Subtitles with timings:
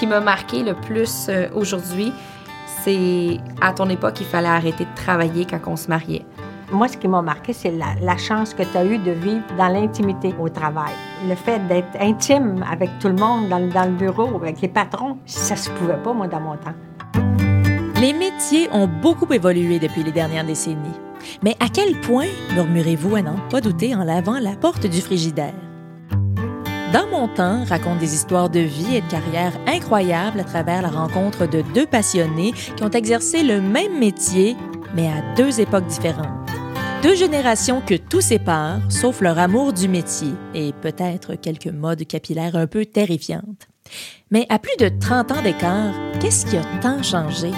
[0.00, 2.10] qui m'a marqué le plus euh, aujourd'hui,
[2.82, 6.24] c'est à ton époque, il fallait arrêter de travailler quand on se mariait.
[6.72, 9.68] Moi, ce qui m'a marqué, c'est la, chance que tu as eue de vivre dans
[9.68, 10.94] l'intimité au travail.
[11.28, 15.18] Le fait d'être intime avec tout le monde dans, dans, le bureau, avec les patrons,
[15.26, 16.72] ça se pouvait pas, moi, dans mon temps.
[18.00, 20.98] Les métiers ont beaucoup évolué depuis les dernières décennies.
[21.42, 25.52] Mais à quel point, murmurez-vous à n'en pas douter en lavant la porte du frigidaire?
[26.92, 30.88] Dans mon temps raconte des histoires de vie et de carrière incroyables à travers la
[30.88, 34.56] rencontre de deux passionnés qui ont exercé le même métier,
[34.96, 36.26] mais à deux époques différentes.
[37.04, 42.56] Deux générations que tout sépare, sauf leur amour du métier et peut-être quelques modes capillaires
[42.56, 43.68] un peu terrifiantes.
[44.32, 47.52] Mais à plus de 30 ans d'écart, qu'est-ce qui a tant changé?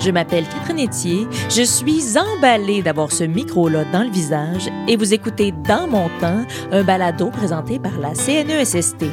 [0.00, 5.12] Je m'appelle Catherine Etier, je suis emballée d'avoir ce micro-là dans le visage et vous
[5.12, 6.42] écoutez Dans mon temps,
[6.72, 9.04] un balado présenté par la CNESST.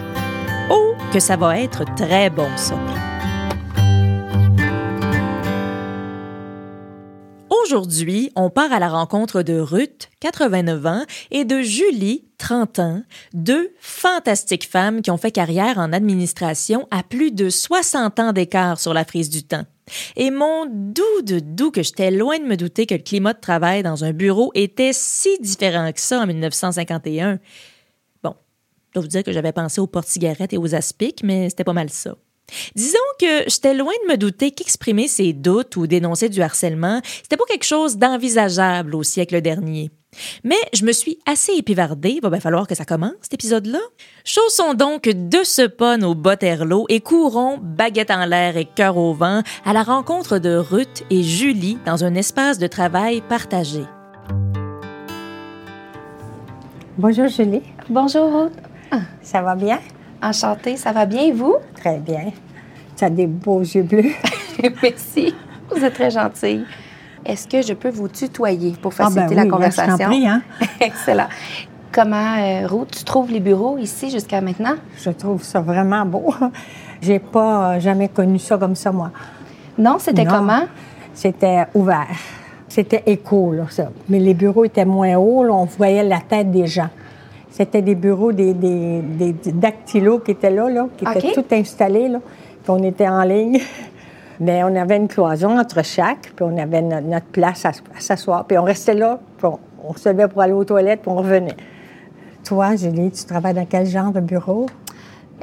[0.72, 2.77] Oh, que ça va être très bon ça!
[7.49, 13.01] Aujourd'hui, on part à la rencontre de Ruth, 89 ans, et de Julie, 30 ans,
[13.34, 18.79] deux fantastiques femmes qui ont fait carrière en administration à plus de 60 ans d'écart
[18.79, 19.66] sur la frise du temps.
[20.16, 23.40] Et mon doux de doux que j'étais loin de me douter que le climat de
[23.40, 27.40] travail dans un bureau était si différent que ça en 1951.
[28.24, 28.35] Bon,
[28.90, 31.74] je dois vous dire que j'avais pensé aux porte-cigarettes et aux aspics, mais c'était pas
[31.74, 32.16] mal ça.
[32.76, 37.37] Disons que j'étais loin de me douter qu'exprimer ses doutes ou dénoncer du harcèlement, c'était
[37.37, 39.91] pas quelque chose d'envisageable au siècle dernier.
[40.43, 43.79] Mais je me suis assez épivardée, il va bien falloir que ça commence, cet épisode-là.
[44.23, 48.98] Chaussons donc de ce pas nos bottes l'eau et courons, baguette en l'air et cœur
[48.98, 53.84] au vent, à la rencontre de Ruth et Julie dans un espace de travail partagé.
[56.98, 57.61] Bonjour Julie.
[57.89, 59.01] Bonjour Ruth.
[59.21, 59.79] Ça va bien?
[60.21, 61.55] Enchantée, ça va bien, vous?
[61.76, 62.32] Très bien.
[62.96, 64.12] Tu as des beaux yeux bleus.
[64.81, 65.35] Merci.
[65.69, 66.66] Vous êtes très gentille.
[67.25, 69.97] Est-ce que je peux vous tutoyer pour ah, ben faciliter la conversation?
[69.97, 70.41] Je prie, hein?
[70.79, 71.28] Excellent.
[71.91, 74.75] Comment, euh, Ruth, tu trouves les bureaux ici jusqu'à maintenant?
[74.97, 76.34] Je trouve ça vraiment beau.
[77.01, 79.11] J'ai pas euh, jamais connu ça comme ça, moi.
[79.78, 80.63] Non, c'était comment?
[81.13, 82.07] C'était ouvert.
[82.67, 83.89] C'était là, ça.
[84.09, 86.89] Mais les bureaux étaient moins hauts, on voyait la tête des gens.
[87.57, 92.19] C'était des bureaux, des, des, dactylos qui étaient là, là qui étaient tout installés, là.
[92.62, 93.59] Puis on était en ligne.
[94.40, 98.46] Mais on avait une cloison entre chaque, puis on avait notre, place à, s'asseoir.
[98.46, 99.47] Puis on restait là, puis
[99.84, 101.57] on, se levait pour aller aux toilettes, puis on revenait.
[102.44, 104.67] Toi, Julie, tu travailles dans quel genre de bureau?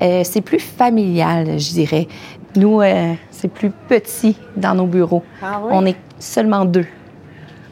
[0.01, 2.07] Euh, c'est plus familial, je dirais.
[2.55, 5.25] Nous, euh, c'est plus petit dans nos bureaux.
[5.43, 6.87] Ah on est seulement deux.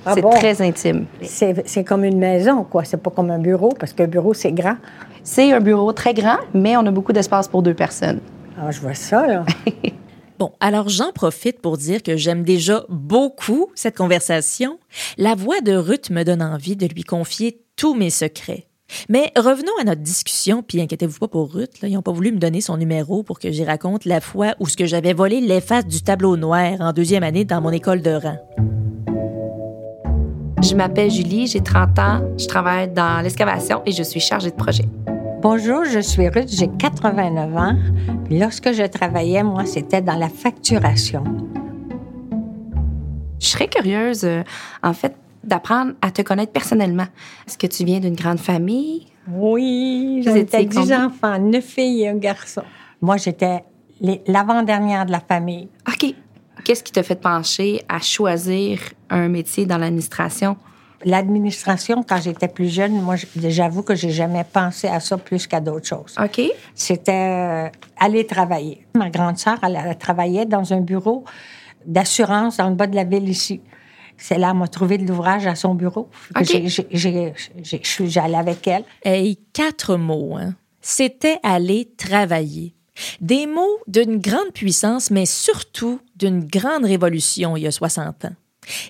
[0.04, 1.06] Ah c'est très intime.
[1.22, 2.84] C'est comme une maison, quoi.
[2.84, 4.76] C'est pas comme un bureau, parce qu'un bureau, c'est grand.
[5.22, 8.20] C'est un bureau très grand, mais on a beaucoup d'espace pour deux personnes.
[8.58, 9.44] Ah, je vois ça, là.
[10.38, 14.78] bon, alors j'en profite pour dire que j'aime déjà beaucoup cette conversation.
[15.18, 18.66] La voix de Ruth me donne envie de lui confier tous mes secrets.
[19.08, 22.32] Mais revenons à notre discussion, puis inquiétez-vous pas pour Ruth, là, ils n'ont pas voulu
[22.32, 25.40] me donner son numéro pour que j'y raconte la fois où ce que j'avais volé
[25.40, 28.81] l'efface du tableau noir en deuxième année dans mon école de rang.
[30.62, 34.54] Je m'appelle Julie, j'ai 30 ans, je travaille dans l'excavation et je suis chargée de
[34.54, 34.84] projet.
[35.40, 37.76] Bonjour, je suis Ruth, j'ai 89 ans.
[38.30, 41.24] Lorsque je travaillais, moi, c'était dans la facturation.
[43.40, 44.44] Je serais curieuse, euh,
[44.84, 47.06] en fait, d'apprendre à te connaître personnellement.
[47.48, 49.06] Est-ce que tu viens d'une grande famille?
[49.28, 52.62] Oui, j'étais 10 enfants, 9 filles et un garçon.
[53.00, 53.64] Moi, j'étais
[54.28, 55.68] l'avant-dernière de la famille.
[55.88, 56.14] OK.
[56.64, 58.80] Qu'est-ce qui t'a fait pencher à choisir
[59.10, 60.56] un métier dans l'administration?
[61.04, 65.60] L'administration, quand j'étais plus jeune, moi, j'avoue que j'ai jamais pensé à ça plus qu'à
[65.60, 66.14] d'autres choses.
[66.22, 66.40] OK.
[66.74, 67.68] C'était euh,
[67.98, 68.86] aller travailler.
[68.94, 71.24] Ma grande sœur, elle, travaillait dans un bureau
[71.84, 73.60] d'assurance dans le bas de la ville ici.
[74.16, 76.08] C'est là, elle m'a trouvé de l'ouvrage à son bureau.
[76.36, 76.68] Okay.
[76.92, 78.84] J'allais avec elle.
[79.04, 80.54] Et quatre mots, hein.
[80.80, 82.74] C'était aller travailler.
[83.20, 88.34] Des mots d'une grande puissance, mais surtout d'une grande révolution il y a 60 ans.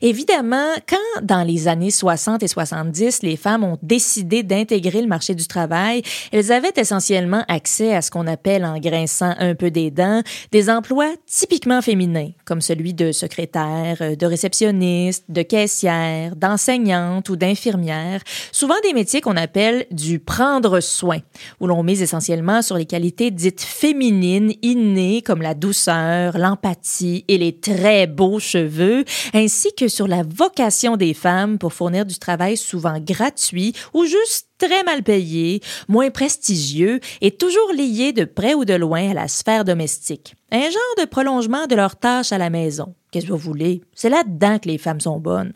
[0.02, 5.34] Évidemment, quand dans les années 60 et 70, les femmes ont décidé d'intégrer le marché
[5.34, 9.90] du travail, elles avaient essentiellement accès à ce qu'on appelle, en grinçant un peu des
[9.90, 17.36] dents, des emplois typiquement féminins, comme celui de secrétaire, de réceptionniste, de caissière, d'enseignante ou
[17.36, 18.20] d'infirmière,
[18.50, 21.18] souvent des métiers qu'on appelle du prendre soin,
[21.60, 27.38] où l'on mise essentiellement sur les qualités dites féminines innées comme la douceur, l'empathie et
[27.38, 32.18] les très beaux cheveux, ainsi ainsi que sur la vocation des femmes pour fournir du
[32.18, 38.54] travail souvent gratuit ou juste très mal payé, moins prestigieux et toujours lié de près
[38.54, 40.34] ou de loin à la sphère domestique.
[40.50, 42.94] Un genre de prolongement de leurs tâches à la maison.
[43.12, 43.82] Qu'est-ce que vous voulez?
[43.94, 45.52] C'est là-dedans que les femmes sont bonnes.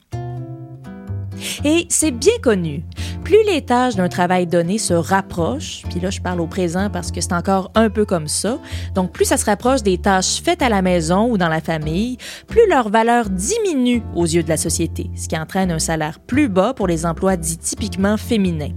[1.65, 2.85] Et c'est bien connu.
[3.25, 7.11] Plus les tâches d'un travail donné se rapprochent, puis là je parle au présent parce
[7.11, 8.59] que c'est encore un peu comme ça,
[8.95, 12.19] donc plus ça se rapproche des tâches faites à la maison ou dans la famille,
[12.47, 16.49] plus leur valeur diminue aux yeux de la société, ce qui entraîne un salaire plus
[16.49, 18.75] bas pour les emplois dits typiquement féminins.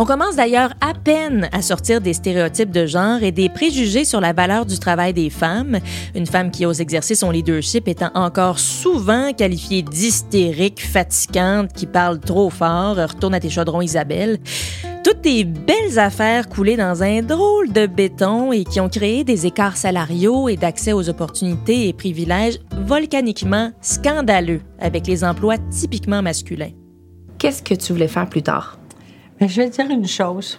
[0.00, 4.18] On commence d'ailleurs à peine à sortir des stéréotypes de genre et des préjugés sur
[4.18, 5.78] la valeur du travail des femmes.
[6.14, 12.18] Une femme qui ose exercer son leadership étant encore souvent qualifiée d'hystérique, fatigante, qui parle
[12.18, 12.96] trop fort.
[12.96, 14.38] Retourne à tes chaudrons, Isabelle.
[15.04, 19.44] Toutes des belles affaires coulées dans un drôle de béton et qui ont créé des
[19.44, 26.72] écarts salariaux et d'accès aux opportunités et privilèges volcaniquement scandaleux avec les emplois typiquement masculins.
[27.36, 28.79] Qu'est-ce que tu voulais faire plus tard?
[29.48, 30.58] Je vais dire une chose.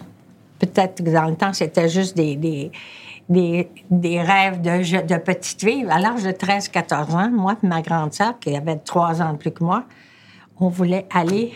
[0.58, 2.70] Peut-être que dans le temps, c'était juste des, des,
[3.28, 5.86] des, rêves de, de petite fille.
[5.90, 9.38] À l'âge de 13-14 ans, moi et ma grande sœur, qui avait trois ans de
[9.38, 9.84] plus que moi,
[10.58, 11.52] on voulait aller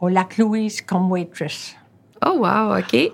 [0.00, 1.76] au lac Louise comme waitress.
[2.24, 3.12] Oh, wow, OK.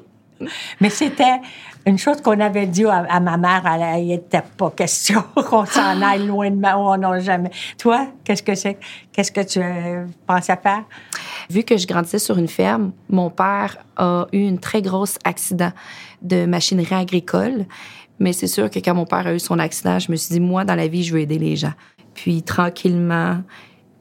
[0.80, 1.40] Mais c'était
[1.86, 3.62] une chose qu'on avait dit à, ma mère,
[3.98, 6.78] il n'était pas question qu'on s'en aille loin de ma...
[6.78, 7.50] On n'a jamais...
[7.78, 8.78] Toi, qu'est-ce que c'est?
[9.12, 10.84] Qu'est-ce que tu euh, penses à faire?
[11.50, 15.72] Vu que je grandissais sur une ferme, mon père a eu un très gros accident
[16.22, 17.66] de machinerie agricole.
[18.18, 20.40] Mais c'est sûr que quand mon père a eu son accident, je me suis dit,
[20.40, 21.74] moi, dans la vie, je veux aider les gens.
[22.14, 23.42] Puis tranquillement,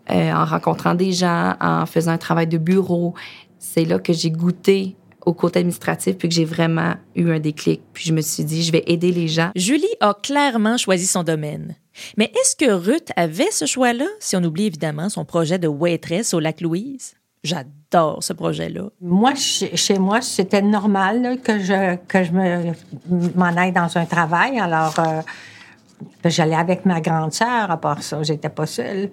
[0.09, 3.13] euh, en rencontrant des gens, en faisant un travail de bureau,
[3.59, 7.81] c'est là que j'ai goûté au côté administratif, puis que j'ai vraiment eu un déclic.
[7.93, 9.51] Puis je me suis dit, je vais aider les gens.
[9.55, 11.75] Julie a clairement choisi son domaine.
[12.17, 16.33] Mais est-ce que Ruth avait ce choix-là, si on oublie évidemment son projet de waitress
[16.33, 17.13] au lac Louise?
[17.43, 18.83] J'adore ce projet-là.
[19.01, 24.59] Moi, chez moi, c'était normal que je, que je m'en aille dans un travail.
[24.59, 25.21] Alors, euh,
[26.25, 29.09] j'allais avec ma grande sœur, à part ça, j'étais pas seule.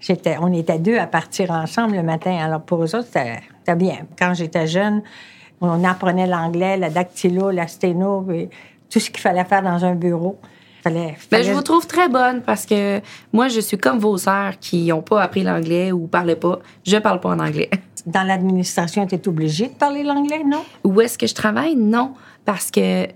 [0.00, 2.36] J'étais, on était deux à partir ensemble le matin.
[2.36, 4.06] Alors, pour eux autres, c'était bien.
[4.18, 5.02] Quand j'étais jeune,
[5.60, 8.26] on apprenait l'anglais, la dactylo, la sténo,
[8.90, 10.38] tout ce qu'il fallait faire dans un bureau.
[10.82, 13.00] Fallait, ben, je vous trouve très bonne parce que
[13.32, 16.60] moi, je suis comme vos sœurs qui n'ont pas appris l'anglais ou parlaient pas.
[16.86, 17.68] Je parle pas en anglais.
[18.06, 20.64] Dans l'administration, tu es obligée de parler l'anglais, non?
[20.84, 21.74] Où est-ce que je travaille?
[21.74, 22.14] Non,
[22.48, 23.06] parce que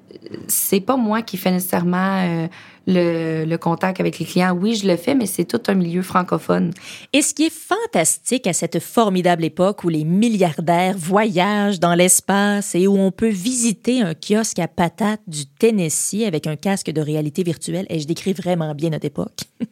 [0.46, 4.52] c'est pas moi qui fais nécessairement euh, le, contact avec les clients.
[4.52, 6.70] Oui, je le fais, mais c'est tout un milieu francophone.
[7.14, 12.75] Et ce qui est fantastique à cette formidable époque où les milliardaires voyagent dans l'espace
[12.75, 17.00] et où on peut visiter un kiosque à patates du Tennessee avec un casque de
[17.00, 19.44] réalité virtuelle, et je décris vraiment bien notre époque.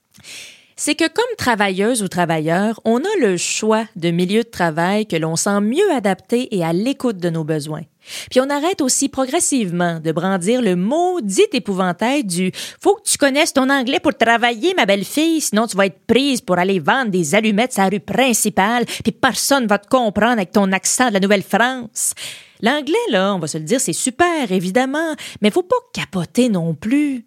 [0.74, 5.16] c'est que comme travailleuse ou travailleur, on a le choix de milieu de travail que
[5.16, 7.82] l'on sent mieux adapté et à l'écoute de nos besoins.
[8.30, 12.50] Puis on arrête aussi progressivement de brandir le maudit épouvantail du
[12.80, 16.40] faut que tu connaisses ton anglais pour travailler, ma belle-fille, sinon tu vas être prise
[16.40, 20.52] pour aller vendre des allumettes à la rue principale, puis personne va te comprendre avec
[20.52, 22.14] ton accent de la Nouvelle-France.
[22.62, 26.74] L'anglais, là, on va se le dire, c'est super, évidemment, mais faut pas capoter non
[26.74, 27.26] plus.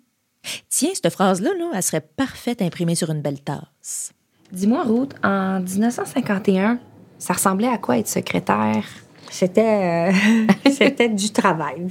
[0.69, 4.11] Tiens, cette phrase-là, là, elle serait parfaite imprimée sur une belle tasse.
[4.51, 6.79] Dis-moi, Ruth, en 1951,
[7.17, 8.83] ça ressemblait à quoi être secrétaire?
[9.33, 10.12] C'était, euh,
[10.71, 11.88] c'était du travail.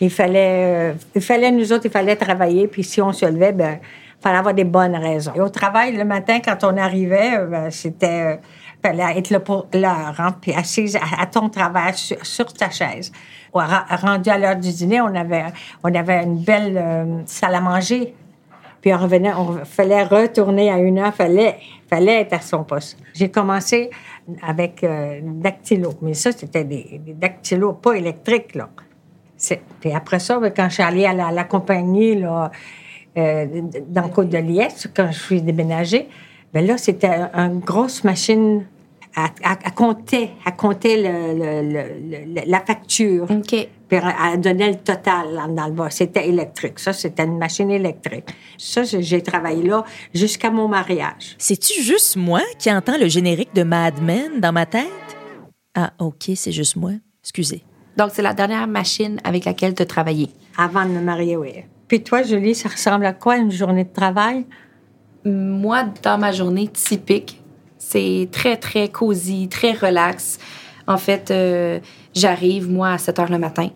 [0.00, 3.52] Il fallait, euh, il fallait, nous autres, il fallait travailler, puis si on se levait,
[3.52, 5.32] ben, il fallait avoir des bonnes raisons.
[5.34, 8.40] Et au travail, le matin, quand on arrivait, euh, ben, c'était,
[8.82, 13.12] fallait être là pour l'heure, hein, puis assise à, ton travail sur, ta chaise.
[13.52, 15.44] Rendu à l'heure du dîner, on avait,
[15.84, 18.14] on avait une belle salle à manger.
[18.80, 21.58] Puis on revenait, on fallait retourner à une heure, fallait,
[21.90, 22.96] fallait être à son poste.
[23.12, 23.90] J'ai commencé
[24.42, 25.94] avec euh, dactylo.
[26.02, 28.68] Mais ça, c'était des, des dactylos pas électriques, là.
[29.80, 32.50] Puis après ça, ben, quand je suis allée à la, compagnie, là,
[33.16, 33.46] euh,
[33.86, 36.08] dans Côte de Liesse, quand je suis déménagée,
[36.52, 38.64] ben là, c'était une grosse machine
[39.42, 43.26] à, compter, à compter le, la facture.
[43.30, 43.68] OK.
[43.88, 45.88] Puis à donner le total dans le bas.
[45.90, 46.78] C'était électrique.
[46.78, 48.26] Ça, c'était une machine électrique.
[48.58, 49.84] Ça, j'ai travaillé là
[50.14, 51.36] jusqu'à mon mariage.
[51.38, 54.86] C'est-tu juste moi qui entends le générique de Mad Men dans ma tête?
[55.74, 56.92] Ah, OK, c'est juste moi.
[57.22, 57.62] Excusez.
[57.96, 60.30] Donc, c'est la dernière machine avec laquelle tu as travaillé?
[60.56, 61.64] Avant de me marier, oui.
[61.88, 64.44] Puis toi, Julie, ça ressemble à quoi une journée de travail?
[65.24, 67.37] Moi, dans ma journée typique,
[67.90, 70.38] c'est très, très cosy, très relax.
[70.86, 71.80] En fait, euh,
[72.14, 73.70] j'arrive, moi, à 7 heures le matin.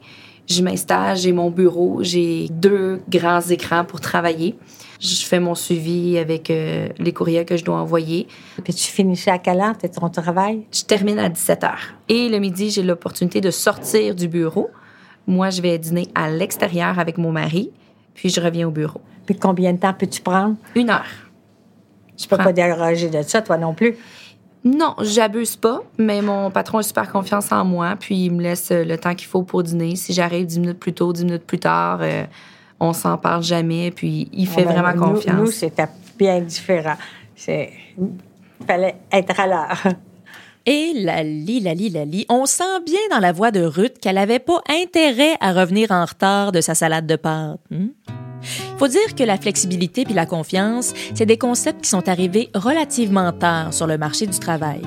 [0.46, 4.54] Je m'installe, j'ai mon bureau, j'ai deux grands écrans pour travailler.
[5.00, 8.28] Je fais mon suivi avec euh, les courriels que je dois envoyer.
[8.62, 9.76] Puis tu finissais à quelle heure?
[9.78, 10.66] Ton travail?
[10.70, 11.72] Je termine à 17 h.
[12.10, 14.68] Et le midi, j'ai l'opportunité de sortir du bureau.
[15.26, 17.70] Moi, je vais dîner à l'extérieur avec mon mari,
[18.14, 19.00] puis je reviens au bureau.
[19.24, 20.56] Puis combien de temps peux-tu prendre?
[20.74, 21.31] Une heure.
[22.16, 23.96] Je peux pas déroger de ça, toi non plus.
[24.64, 28.70] Non, j'abuse pas, mais mon patron a super confiance en moi, puis il me laisse
[28.70, 29.96] le temps qu'il faut pour dîner.
[29.96, 32.24] Si j'arrive dix minutes plus tôt, dix minutes plus tard, euh,
[32.78, 35.36] on s'en parle jamais, puis il fait ben, vraiment confiance.
[35.36, 36.94] Nous, c'était bien différent.
[37.48, 37.70] Il
[38.64, 39.82] fallait être à l'heure.
[40.66, 43.98] Et la li, la li, la li, on sent bien dans la voix de Ruth
[43.98, 47.58] qu'elle n'avait pas intérêt à revenir en retard de sa salade de pâtes.
[47.72, 47.88] Hmm?
[48.42, 52.50] Il faut dire que la flexibilité puis la confiance, c'est des concepts qui sont arrivés
[52.54, 54.82] relativement tard sur le marché du travail.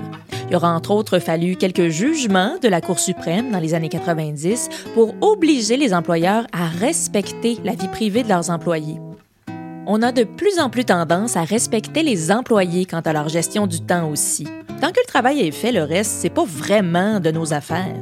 [0.50, 4.69] Il aura entre autres fallu quelques jugements de la Cour suprême dans les années 90
[4.93, 9.00] pour obliger les employeurs à respecter la vie privée de leurs employés.
[9.88, 13.67] On a de plus en plus tendance à respecter les employés quant à leur gestion
[13.67, 14.45] du temps aussi.
[14.81, 17.95] Tant que le travail est fait, le reste, c'est pas vraiment de nos affaires.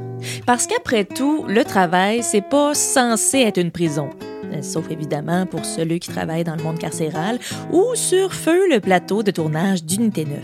[0.45, 4.09] Parce qu'après tout, le travail, c'est pas censé être une prison.
[4.53, 7.39] Euh, sauf évidemment pour ceux qui travaillent dans le monde carcéral
[7.71, 10.39] ou sur feu le plateau de tournage d'Unité 9.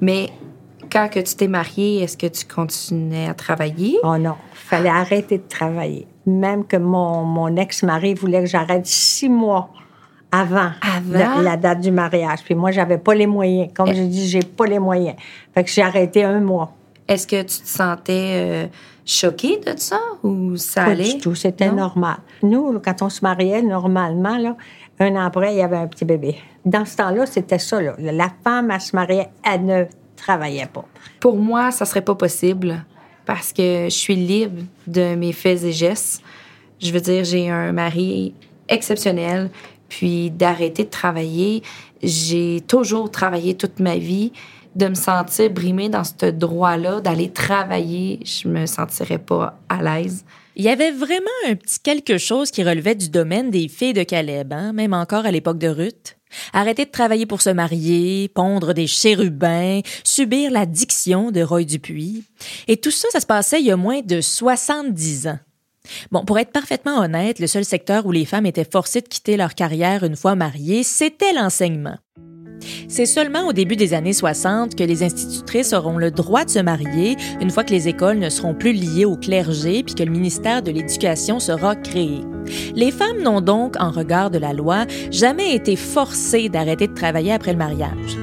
[0.00, 0.30] Mais
[0.90, 3.98] quand que tu t'es mariée, est-ce que tu continuais à travailler?
[4.02, 6.06] Oh non, fallait arrêter de travailler.
[6.26, 9.70] Même que mon, mon ex-mari voulait que j'arrête six mois
[10.32, 10.70] avant,
[11.42, 12.40] La, date du mariage.
[12.44, 13.70] Puis moi, j'avais pas les moyens.
[13.74, 15.16] Comme je dis, j'ai pas les moyens.
[15.54, 16.74] Fait que j'ai arrêté un mois.
[17.08, 18.66] Est-ce que tu te sentais euh,
[19.04, 21.14] choquée de ça ou ça pas allait?
[21.14, 22.16] du tout, c'était normal.
[22.42, 24.56] Nous, quand on se mariait, normalement, là,
[24.98, 26.36] un an après, il y avait un petit bébé.
[26.64, 27.80] Dans ce temps-là, c'était ça.
[27.80, 27.94] Là.
[27.98, 29.84] La femme, elle se mariait, elle ne
[30.16, 30.84] travaillait pas.
[31.20, 32.84] Pour moi, ça serait pas possible
[33.24, 36.22] parce que je suis libre de mes faits et gestes.
[36.80, 38.34] Je veux dire, j'ai un mari
[38.68, 39.50] exceptionnel,
[39.88, 41.62] puis d'arrêter de travailler.
[42.02, 44.32] J'ai toujours travaillé toute ma vie
[44.76, 50.24] de me sentir brimée dans ce droit-là, d'aller travailler, je me sentirais pas à l'aise.
[50.54, 54.02] Il y avait vraiment un petit quelque chose qui relevait du domaine des filles de
[54.02, 56.16] Caleb, hein, même encore à l'époque de Ruth.
[56.52, 62.24] Arrêter de travailler pour se marier, pondre des chérubins, subir l'addiction de Roy Dupuis.
[62.68, 65.38] Et tout ça, ça se passait il y a moins de 70 ans.
[66.10, 69.36] Bon, pour être parfaitement honnête, le seul secteur où les femmes étaient forcées de quitter
[69.36, 71.96] leur carrière une fois mariées, c'était l'enseignement.
[72.88, 76.58] C'est seulement au début des années 60 que les institutrices auront le droit de se
[76.58, 80.10] marier une fois que les écoles ne seront plus liées au clergé puis que le
[80.10, 82.20] ministère de l'Éducation sera créé.
[82.74, 87.32] Les femmes n'ont donc, en regard de la loi, jamais été forcées d'arrêter de travailler
[87.32, 88.16] après le mariage.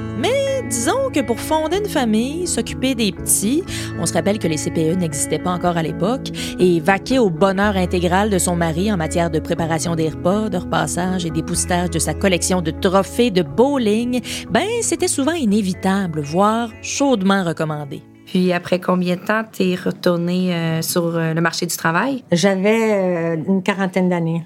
[0.74, 3.64] Disons que pour fonder une famille, s'occuper des petits,
[4.00, 7.78] on se rappelle que les CPE n'existaient pas encore à l'époque, et vaquer au bonheur
[7.78, 12.00] intégral de son mari en matière de préparation des repas, de repassage et d'époussetage de
[12.00, 18.02] sa collection de trophées de bowling, ben c'était souvent inévitable, voire chaudement recommandé.
[18.26, 22.24] Puis après combien de temps t'es retourné euh, sur euh, le marché du travail?
[22.32, 24.44] J'avais euh, une quarantaine d'années.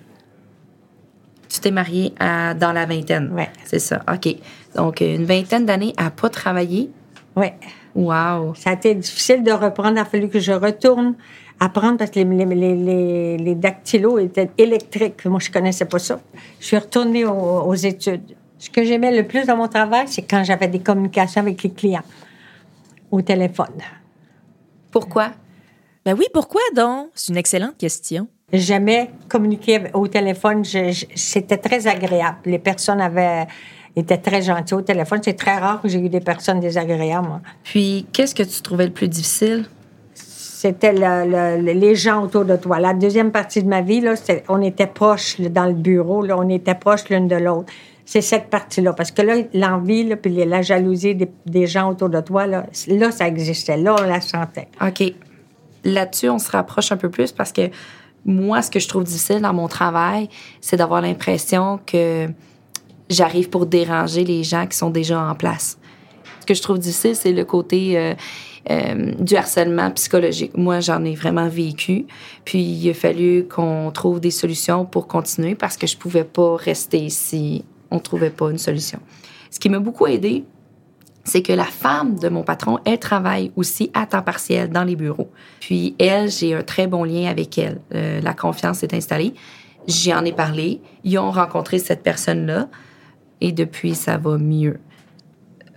[1.67, 3.29] T'es mariée dans la vingtaine.
[3.35, 3.43] Oui.
[3.65, 4.01] C'est ça.
[4.09, 4.33] OK.
[4.73, 6.89] Donc, une vingtaine d'années à pas travailler?
[7.35, 7.47] Oui.
[7.93, 8.55] Wow.
[8.55, 9.97] Ça a été difficile de reprendre.
[9.97, 11.15] Il a fallu que je retourne
[11.59, 15.25] apprendre parce que les, les, les, dactylos étaient électriques.
[15.25, 16.21] Moi, je connaissais pas ça.
[16.61, 18.37] Je suis retournée aux, études.
[18.57, 21.71] Ce que j'aimais le plus dans mon travail, c'est quand j'avais des communications avec les
[21.71, 22.05] clients
[23.11, 23.75] au téléphone.
[24.89, 25.31] Pourquoi?
[26.05, 27.09] Ben oui, pourquoi donc?
[27.13, 28.29] C'est une excellente question.
[28.53, 30.63] J'aimais communiquer au téléphone.
[30.63, 32.37] C'était très agréable.
[32.45, 33.45] Les personnes avaient
[33.93, 35.19] étaient très gentilles au téléphone.
[35.21, 37.41] C'est très rare que j'ai eu des personnes désagréables.
[37.63, 39.65] Puis, qu'est-ce que tu trouvais le plus difficile?
[40.13, 42.79] C'était les gens autour de toi.
[42.79, 44.13] La deuxième partie de ma vie, là,
[44.47, 46.21] on était proches dans le bureau.
[46.21, 47.73] Là, on était proches l'une de l'autre.
[48.05, 48.93] C'est cette partie-là.
[48.93, 53.11] Parce que là, l'envie, puis la jalousie des, des, gens autour de toi, là, là,
[53.11, 53.75] ça existait.
[53.75, 54.69] Là, on la sentait.
[54.81, 55.13] OK.
[55.83, 57.69] Là-dessus, on se rapproche un peu plus parce que
[58.27, 60.29] moi, ce que je trouve difficile dans mon travail,
[60.61, 62.27] c'est d'avoir l'impression que
[63.09, 65.79] j'arrive pour déranger les gens qui sont déjà en place.
[66.41, 68.13] Ce que je trouve difficile, c'est le côté euh,
[68.69, 70.57] euh, du harcèlement psychologique.
[70.57, 72.05] Moi, j'en ai vraiment vécu.
[72.43, 76.57] Puis, il a fallu qu'on trouve des solutions pour continuer parce que je pouvais pas
[76.57, 78.99] rester si on trouvait pas une solution.
[79.51, 80.43] Ce qui m'a beaucoup aidé,
[81.27, 84.95] c'est que la femme de mon patron, elle travaille aussi à temps partiel dans les
[84.95, 85.29] bureaux.
[85.59, 87.81] Puis elle, j'ai un très bon lien avec elle.
[87.93, 89.33] Euh, la confiance est installée.
[89.87, 90.79] J'y en ai parlé.
[91.03, 92.69] Ils ont rencontré cette personne-là
[93.41, 94.79] et depuis, ça va mieux.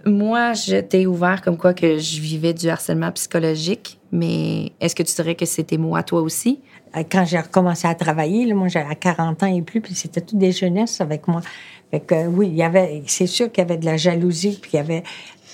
[0.07, 5.15] Moi, j'étais ouvert comme quoi que je vivais du harcèlement psychologique, mais est-ce que tu
[5.15, 6.61] dirais que c'était moi, toi aussi?
[6.97, 10.37] Euh, quand j'ai recommencé à travailler, moi, j'avais 40 ans et plus, puis c'était tout
[10.37, 11.43] des jeunesses avec moi.
[11.91, 14.73] Fait que, oui, il y avait, c'est sûr qu'il y avait de la jalousie, puis
[14.75, 15.03] il y avait,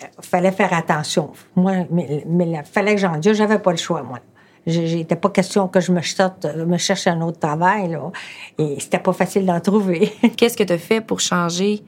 [0.02, 1.32] euh, fallait faire attention.
[1.56, 4.20] Moi, mais, il fallait que j'en dise, j'avais pas le choix, moi.
[4.66, 8.10] J'étais pas question que je me, sorte, me cherche un autre travail, là.
[8.58, 10.12] Et c'était pas facile d'en trouver.
[10.36, 11.84] Qu'est-ce que tu as fait pour changer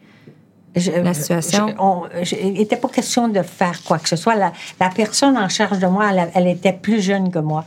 [0.75, 1.75] la situation?
[2.43, 4.35] il n'était pas question de faire quoi que ce soit.
[4.35, 4.53] La,
[4.95, 7.65] personne en charge de moi, elle, était plus jeune que moi.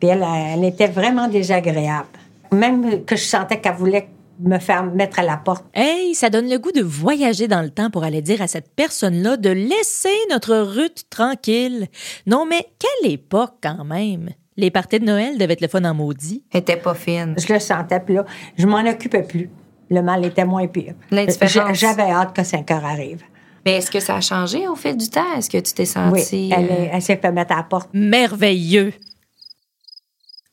[0.00, 2.08] Puis elle, elle était vraiment désagréable.
[2.52, 4.08] Même que je sentais qu'elle voulait
[4.40, 5.64] me faire mettre à la porte.
[5.74, 8.74] Hey, ça donne le goût de voyager dans le temps pour aller dire à cette
[8.74, 11.88] personne-là de laisser notre Ruth tranquille.
[12.26, 14.30] Non, mais quelle époque quand même.
[14.56, 16.44] Les parties de Noël devaient être le fun en maudit.
[16.52, 17.34] Elle était pas fine.
[17.38, 18.24] Je le sentais, puis là,
[18.58, 19.48] je m'en occupais plus.
[19.92, 20.94] Le mal était moins pire.
[21.10, 21.76] L'indifférence.
[21.76, 23.22] J'avais hâte que 5 heures arrive.
[23.64, 25.34] Mais est-ce que ça a changé au fait du temps?
[25.36, 26.50] Est-ce que tu t'es sentie...
[26.50, 27.90] Oui, elle, euh, elle s'est fait mettre à la porte.
[27.92, 28.94] Merveilleux!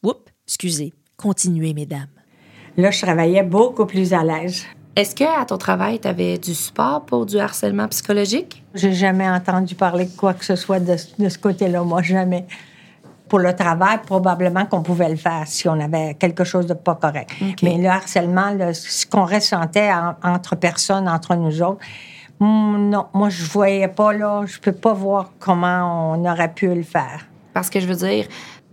[0.04, 0.94] Oups, excusez.
[1.16, 2.10] Continuez, mesdames.
[2.78, 4.66] Là, je travaillais beaucoup plus à l'aise.
[4.96, 8.64] Est-ce que à ton travail, tu avais du support pour du harcèlement psychologique?
[8.74, 12.46] J'ai jamais entendu parler de quoi que ce soit de, ce côté-là, moi, jamais.
[13.30, 16.96] Pour le travail, probablement qu'on pouvait le faire si on avait quelque chose de pas
[16.96, 17.32] correct.
[17.64, 19.92] Mais le harcèlement, ce qu'on ressentait
[20.24, 21.80] entre personnes, entre nous autres,
[22.40, 26.74] hmm, non, moi, je voyais pas, là, je peux pas voir comment on aurait pu
[26.74, 27.28] le faire.
[27.54, 28.26] Parce que je veux dire,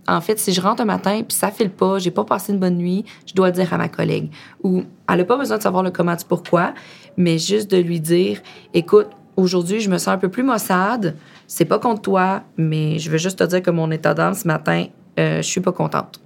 [0.07, 2.59] en fait, si je rentre un matin puis ça file pas, j'ai pas passé une
[2.59, 4.31] bonne nuit, je dois le dire à ma collègue.
[4.63, 6.73] Ou elle a pas besoin de savoir le comment du pourquoi,
[7.17, 8.41] mais juste de lui dire,
[8.73, 11.15] écoute, aujourd'hui, je me sens un peu plus maussade.
[11.47, 14.47] C'est pas contre toi, mais je veux juste te dire que mon état d'âme ce
[14.47, 14.85] matin,
[15.17, 16.19] euh, je suis pas contente.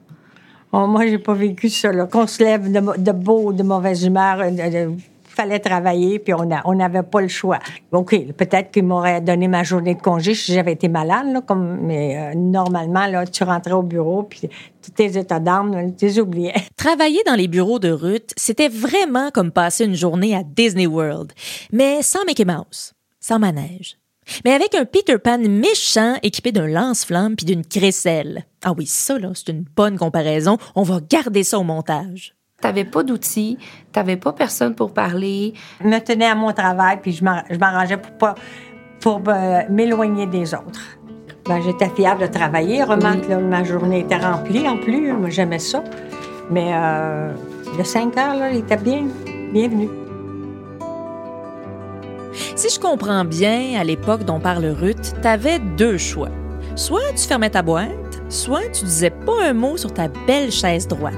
[0.71, 1.91] Oh, moi, j'ai pas vécu ça.
[2.07, 4.95] Qu'on se lève de, de beau, de mauvaise humeur, de,
[5.31, 7.59] fallait travailler, puis on n'avait pas le choix.
[7.91, 11.79] OK, peut-être qu'il m'aurait donné ma journée de congé si j'avais été malade, là, comme,
[11.81, 14.49] mais euh, normalement, là, tu rentrais au bureau, puis
[14.81, 16.53] tous tes états d'âme, tu les oubliais.
[16.77, 21.31] Travailler dans les bureaux de Ruth, c'était vraiment comme passer une journée à Disney World,
[21.71, 23.97] mais sans Mickey Mouse, sans manège.
[24.45, 28.45] Mais avec un Peter Pan méchant équipé d'un lance-flamme puis d'une crécelle.
[28.63, 30.57] Ah oui, ça, là, c'est une bonne comparaison.
[30.75, 32.35] On va garder ça au montage.
[32.61, 33.57] T'avais pas d'outils,
[33.91, 35.53] t'avais pas personne pour parler.
[35.81, 38.35] Je me tenais à mon travail, puis je m'arrangeais pour pas
[38.99, 40.99] pour euh, m'éloigner des autres.
[41.47, 42.83] Ben, j'étais fière de travailler.
[42.83, 45.11] Remarque, ma journée était remplie en plus.
[45.11, 45.83] Moi, j'aimais ça.
[46.51, 47.33] Mais euh,
[47.77, 49.07] le 5 heures, là, il était bien,
[49.51, 49.89] bienvenu.
[52.61, 56.29] Si je comprends bien, à l'époque dont parle Ruth, t'avais deux choix.
[56.75, 60.87] Soit tu fermais ta boîte, soit tu disais pas un mot sur ta belle chaise
[60.87, 61.15] droite.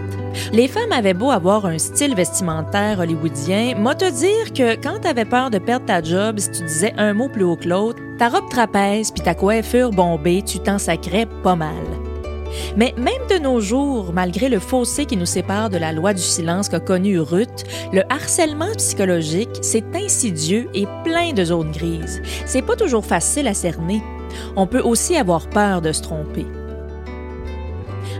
[0.53, 5.25] Les femmes avaient beau avoir un style vestimentaire hollywoodien, moi te dire que quand t'avais
[5.25, 8.29] peur de perdre ta job, si tu disais un mot plus haut que l'autre, ta
[8.29, 12.02] robe trapèze puis ta coiffure bombée, tu t'en sacrais pas mal.
[12.77, 16.21] Mais même de nos jours, malgré le fossé qui nous sépare de la loi du
[16.21, 22.21] silence qu'a connu Ruth, le harcèlement psychologique, c'est insidieux et plein de zones grises.
[22.45, 24.01] C'est pas toujours facile à cerner.
[24.55, 26.45] On peut aussi avoir peur de se tromper.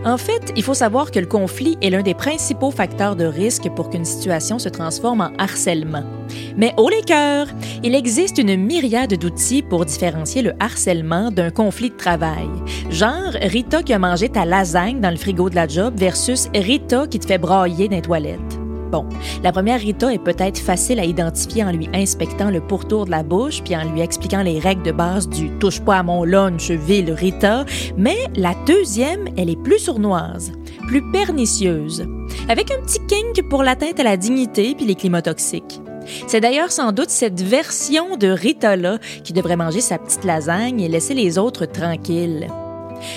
[0.04, 3.70] En fait, il faut savoir que le conflit est l'un des principaux facteurs de risque
[3.74, 6.04] pour qu'une situation se transforme en harcèlement.
[6.58, 7.46] Mais haut les cœurs,
[7.82, 12.50] il existe une myriade d'outils pour différencier le harcèlement d'un conflit de travail.
[12.90, 17.06] Genre Rita qui a mangé ta lasagne dans le frigo de la job versus Rita
[17.06, 18.63] qui te fait brailler dans les toilettes.
[18.94, 19.04] Bon,
[19.42, 23.24] la première Rita est peut-être facile à identifier en lui inspectant le pourtour de la
[23.24, 26.70] bouche puis en lui expliquant les règles de base du touche pas à mon lunch,
[26.70, 27.64] ville Rita,
[27.96, 30.52] mais la deuxième, elle est plus sournoise,
[30.86, 32.06] plus pernicieuse,
[32.48, 35.80] avec un petit kink pour l'atteinte à la dignité puis les climats toxiques.
[36.28, 40.88] C'est d'ailleurs sans doute cette version de Rita-là qui devrait manger sa petite lasagne et
[40.88, 42.46] laisser les autres tranquilles.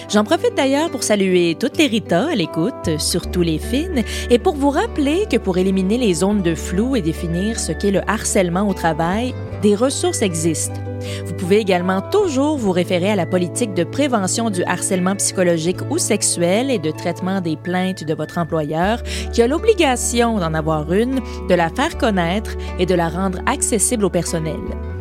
[0.10, 4.56] J'en profite d'ailleurs pour saluer toutes les Rita à l'écoute, surtout les fines, et pour
[4.56, 8.68] vous rappeler que pour éliminer les zones de flou et définir ce qu'est le harcèlement
[8.68, 10.80] au travail, des ressources existent.
[11.26, 15.98] Vous pouvez également toujours vous référer à la politique de prévention du harcèlement psychologique ou
[15.98, 21.20] sexuel et de traitement des plaintes de votre employeur qui a l'obligation d'en avoir une,
[21.50, 24.58] de la faire connaître et de la rendre accessible au personnel.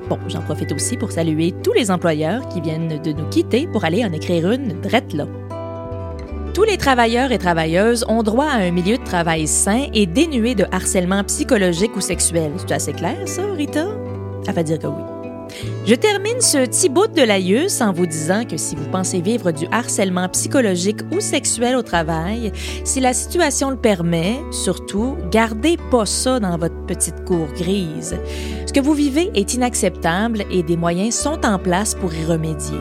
[0.09, 3.85] Bon, j'en profite aussi pour saluer tous les employeurs qui viennent de nous quitter pour
[3.85, 5.27] aller en écrire une drette là.
[6.55, 10.55] Tous les travailleurs et travailleuses ont droit à un milieu de travail sain et dénué
[10.55, 12.53] de harcèlement psychologique ou sexuel.
[12.57, 13.87] C'est assez clair, ça, Rita?
[14.45, 15.16] Ça va dire que oui.
[15.87, 19.53] Je termine ce petit bout de laïus en vous disant que si vous pensez vivre
[19.53, 22.53] du harcèlement psychologique ou sexuel au travail,
[22.85, 28.17] si la situation le permet, surtout, gardez pas ça dans votre petite cour grise.
[28.67, 32.79] Ce que vous vivez est inacceptable et des moyens sont en place pour y remédier.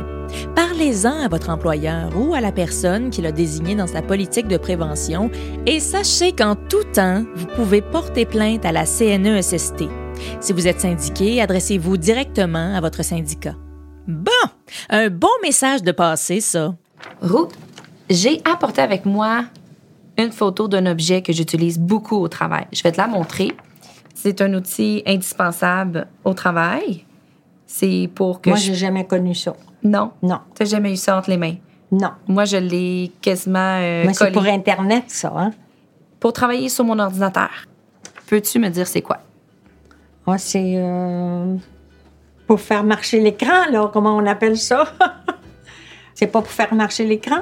[0.56, 4.58] Parlez-en à votre employeur ou à la personne qui l'a désigné dans sa politique de
[4.58, 5.30] prévention
[5.66, 10.05] et sachez qu'en tout temps, vous pouvez porter plainte à la CNESST.
[10.40, 13.56] Si vous êtes syndiqué, adressez-vous directement à votre syndicat.
[14.08, 14.32] Bon,
[14.90, 16.76] un bon message de passé, ça.
[17.22, 17.52] Ruth,
[18.10, 19.46] j'ai apporté avec moi
[20.18, 22.68] une photo d'un objet que j'utilise beaucoup au travail.
[22.72, 23.52] Je vais te la montrer.
[24.14, 27.04] C'est un outil indispensable au travail.
[27.66, 28.68] C'est pour que Moi, je...
[28.68, 29.54] j'ai jamais connu ça.
[29.84, 30.12] Non?
[30.24, 31.56] Non, T'as jamais eu ça entre les mains?
[31.92, 32.10] non.
[32.28, 35.52] Moi, je l'ai quasiment euh, Mais c'est pour Internet, ça, hein?
[36.20, 37.50] pour travailler sur mon ordinateur.
[38.28, 39.20] Peux-tu me dire c'est quoi?
[40.28, 41.56] Ah, c'est euh,
[42.48, 44.86] pour faire marcher l'écran, là, comment on appelle ça?
[46.16, 47.42] c'est pas pour faire marcher l'écran?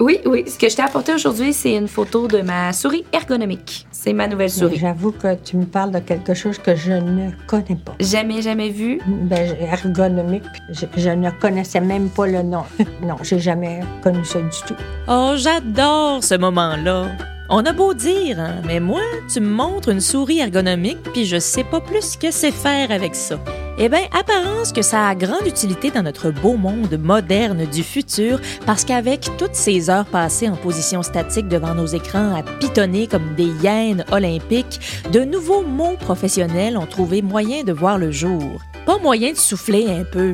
[0.00, 0.44] Oui, oui.
[0.48, 3.86] Ce que je t'ai apporté aujourd'hui, c'est une photo de ma souris ergonomique.
[3.92, 4.78] C'est ma nouvelle souris.
[4.78, 7.94] J'avoue que tu me parles de quelque chose que je ne connais pas.
[8.00, 9.00] Jamais, jamais vu.
[9.06, 12.64] Ben, ergonomique, je, je ne connaissais même pas le nom.
[13.02, 14.74] non, j'ai jamais connu ça du tout.
[15.06, 17.06] Oh, j'adore ce moment-là.
[17.50, 21.38] On a beau dire, hein, mais moi, tu me montres une souris ergonomique, puis je
[21.38, 23.38] sais pas plus que c'est faire avec ça.
[23.76, 28.40] Eh bien, apparence que ça a grande utilité dans notre beau monde moderne du futur,
[28.64, 33.34] parce qu'avec toutes ces heures passées en position statique devant nos écrans à pitonner comme
[33.36, 34.80] des hyènes olympiques,
[35.12, 38.62] de nouveaux mots professionnels ont trouvé moyen de voir le jour.
[38.86, 40.32] Pas moyen de souffler un peu.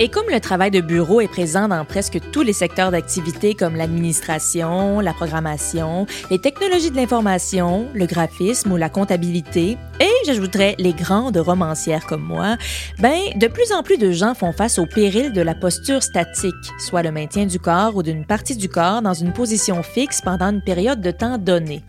[0.00, 3.74] Et comme le travail de bureau est présent dans presque tous les secteurs d'activité comme
[3.74, 10.92] l'administration, la programmation, les technologies de l'information, le graphisme ou la comptabilité, et j'ajouterais les
[10.92, 12.56] grandes romancières comme moi,
[13.00, 16.54] ben de plus en plus de gens font face au péril de la posture statique,
[16.78, 20.50] soit le maintien du corps ou d'une partie du corps dans une position fixe pendant
[20.50, 21.82] une période de temps donnée.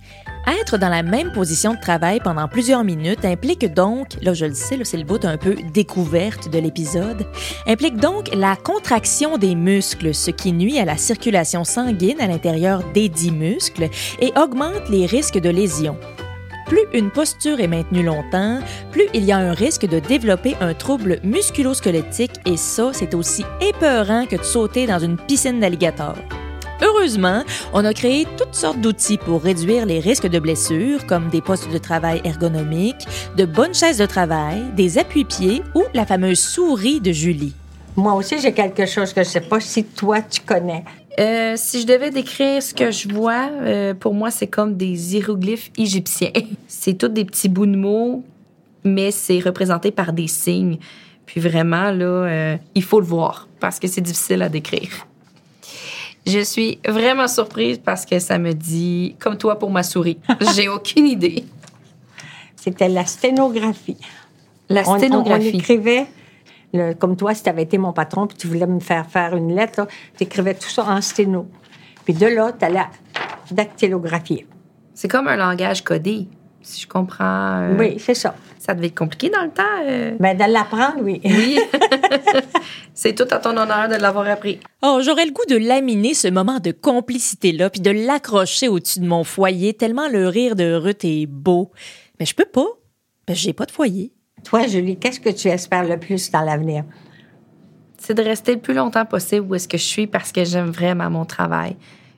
[0.48, 4.54] Être dans la même position de travail pendant plusieurs minutes implique donc, là je le
[4.54, 7.26] sais, c'est le bout un peu découverte de l'épisode,
[7.68, 12.84] implique donc la contraction des muscles, ce qui nuit à la circulation sanguine à l'intérieur
[12.94, 15.98] des dix muscles et augmente les risques de lésions.
[16.68, 18.60] Plus une posture est maintenue longtemps,
[18.92, 23.44] plus il y a un risque de développer un trouble musculo-squelettique et ça, c'est aussi
[23.60, 26.16] épeurant que de sauter dans une piscine d'alligator.
[26.82, 31.42] Heureusement, on a créé toutes sortes d'outils pour réduire les risques de blessures, comme des
[31.42, 37.02] postes de travail ergonomiques, de bonnes chaises de travail, des appuis-pieds ou la fameuse souris
[37.02, 37.54] de Julie.
[37.96, 40.86] Moi aussi, j'ai quelque chose que je sais pas si toi, tu connais.
[41.20, 45.16] Euh, si je devais décrire ce que je vois, euh, pour moi, c'est comme des
[45.16, 46.32] hiéroglyphes égyptiens.
[46.68, 48.24] C'est tous des petits bouts de mots,
[48.86, 50.78] mais c'est représenté par des signes.
[51.26, 55.09] Puis vraiment, là, euh, il faut le voir parce que c'est difficile à décrire.
[56.30, 60.20] Je suis vraiment surprise parce que ça me dit, comme toi pour ma souris.
[60.56, 61.46] J'ai aucune idée.
[62.56, 63.98] C'était la sténographie.
[64.70, 65.48] La On- on- On, sténographie.
[65.50, 66.06] écrivait,
[66.74, 69.36] le- comme toi, si tu avais été mon patron puis tu voulais me faire faire
[69.36, 69.88] une lettre,
[70.18, 71.48] tu écrivais tout ça en sténo.
[72.06, 72.86] Puis de là, tu allais
[73.52, 74.46] dactylographier.
[74.94, 76.28] C'est comme un langage codé,
[76.62, 77.62] si je comprends.
[77.62, 78.36] euh, Oui, c'est ça.
[78.60, 79.64] Ça devait être compliqué dans le temps.
[79.88, 80.18] euh.
[80.20, 81.22] Ben, de l'apprendre, oui.
[81.24, 81.58] Oui.
[82.94, 84.60] c'est tout à ton honneur de l'avoir appris.
[84.84, 89.08] Oh, j'aurais le goût de laminer ce moment de complicité-là, puis de l'accrocher au-dessus de
[89.08, 91.72] mon foyer, tellement le rire de Ruth est beau.
[92.20, 92.68] Mais je peux pas,
[93.26, 94.12] que j'ai pas de foyer.
[94.44, 96.84] Toi, Julie, qu'est-ce que tu espères le plus dans l'avenir?
[97.98, 100.70] C'est de rester le plus longtemps possible où est-ce que je suis parce que j'aime
[100.70, 101.78] vraiment mon travail.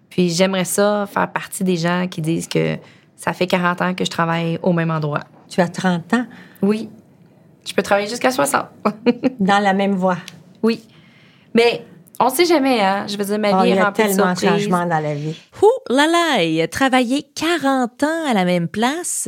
[0.10, 2.78] Puis j'aimerais ça faire partie des gens qui disent que
[3.16, 5.22] ça fait 40 ans que je travaille au même endroit.
[5.52, 6.26] Tu as 30 ans,
[6.64, 6.90] Oui.
[7.68, 8.66] Je peux travailler jusqu'à 60.
[9.40, 10.18] dans la même voie.
[10.64, 10.82] oui.
[11.54, 11.86] Mais
[12.20, 13.06] on sait jamais, hein.
[13.10, 14.64] Je veux dire, ma Oh, vie il y est a remplie de tellement de surprises.
[14.64, 15.36] changements dans la vie.
[15.62, 19.28] Ouh là là, travailler 40 ans à la même place,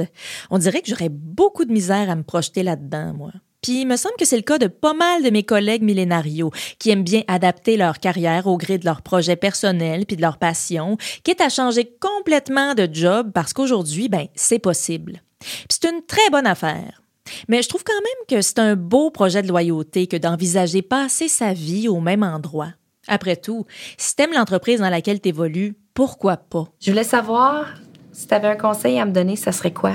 [0.49, 3.31] on dirait que j'aurais beaucoup de misère à me projeter là-dedans, moi.
[3.61, 6.51] Puis il me semble que c'est le cas de pas mal de mes collègues millénarios
[6.79, 10.37] qui aiment bien adapter leur carrière au gré de leurs projets personnels puis de leurs
[10.37, 15.21] passions, quitte à changer complètement de job parce qu'aujourd'hui, ben, c'est possible.
[15.43, 17.01] Puis c'est une très bonne affaire.
[17.47, 21.27] Mais je trouve quand même que c'est un beau projet de loyauté que d'envisager passer
[21.27, 22.69] sa vie au même endroit.
[23.07, 23.65] Après tout,
[23.97, 26.65] si t'aimes l'entreprise dans laquelle t'évolues, pourquoi pas?
[26.81, 27.73] Je voulais savoir
[28.11, 29.93] si tu avais un conseil à me donner, ça serait quoi?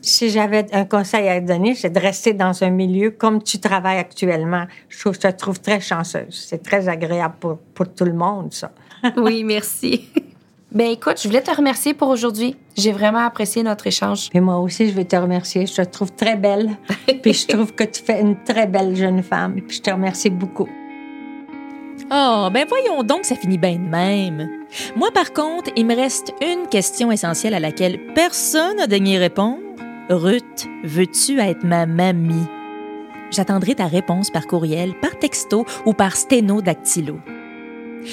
[0.00, 3.58] Si j'avais un conseil à te donner, c'est de rester dans un milieu comme tu
[3.58, 4.66] travailles actuellement.
[4.88, 6.44] Je, trouve, je te trouve très chanceuse.
[6.46, 8.70] C'est très agréable pour, pour tout le monde, ça.
[9.16, 10.08] Oui, merci.
[10.74, 12.56] Ben écoute, je voulais te remercier pour aujourd'hui.
[12.76, 14.28] J'ai vraiment apprécié notre échange.
[14.34, 15.66] Et moi aussi, je vais te remercier.
[15.66, 16.70] Je te trouve très belle.
[17.22, 19.60] Puis je trouve que tu fais une très belle jeune femme.
[19.60, 20.68] Puis je te remercie beaucoup.
[22.10, 24.48] Oh, ben voyons donc, ça finit bien de même.
[24.96, 29.60] Moi, par contre, il me reste une question essentielle à laquelle personne n'a daigné répondre.
[30.10, 32.48] Ruth, veux-tu être ma mamie?
[33.30, 37.20] J'attendrai ta réponse par courriel, par texto ou par sténo dactylo.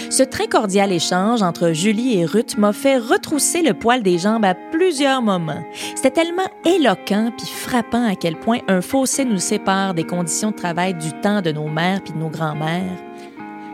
[0.10, 4.46] Ce très cordial échange entre Julie et Ruth m'a fait retrousser le poil des jambes
[4.46, 5.64] à plusieurs moments.
[5.96, 10.56] C'était tellement éloquent puis frappant à quel point un fossé nous sépare des conditions de
[10.56, 12.98] travail du temps de nos mères puis de nos grands-mères.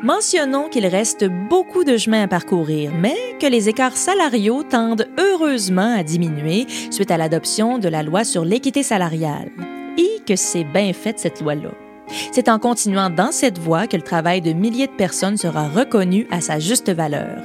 [0.03, 5.95] Mentionnons qu'il reste beaucoup de chemin à parcourir, mais que les écarts salariaux tendent heureusement
[5.97, 9.49] à diminuer suite à l'adoption de la loi sur l'équité salariale.
[9.97, 11.86] Et que c'est bien fait cette loi-là.
[12.31, 16.27] C'est en continuant dans cette voie que le travail de milliers de personnes sera reconnu
[16.31, 17.43] à sa juste valeur.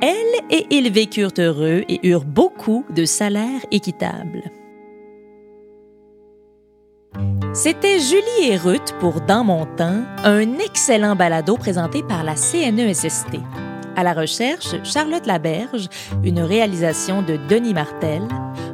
[0.00, 4.50] Elles et ils vécurent heureux et eurent beaucoup de salaires équitables.
[7.54, 13.38] C'était Julie et Ruth pour Dans mon temps, un excellent balado présenté par la CNESST.
[13.94, 15.88] À la recherche, Charlotte Laberge,
[16.24, 18.22] une réalisation de Denis Martel,